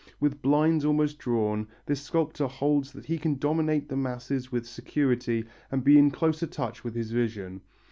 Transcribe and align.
With 0.19 0.41
blinds 0.41 0.83
almost 0.83 1.19
drawn, 1.19 1.67
this 1.85 2.01
sculptor 2.01 2.47
holds 2.47 2.91
that 2.93 3.05
he 3.05 3.19
can 3.19 3.37
dominate 3.37 3.87
the 3.87 3.95
masses 3.95 4.51
with 4.51 4.65
security 4.65 5.45
and 5.69 5.83
be 5.83 5.99
in 5.99 6.09
closer 6.09 6.47
touch 6.47 6.83
with 6.83 6.95
his 6.95 7.11
vision. 7.11 7.61